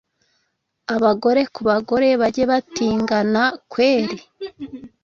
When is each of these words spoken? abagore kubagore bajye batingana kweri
abagore 0.95 1.41
kubagore 1.55 2.07
bajye 2.21 2.43
batingana 2.51 3.43
kweri 3.71 4.17